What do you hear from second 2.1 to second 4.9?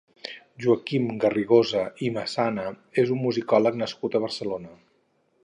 Massana és un musicòleg nascut a Barcelona.